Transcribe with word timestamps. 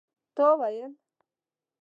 تا 0.35 0.45
وویل? 0.59 0.91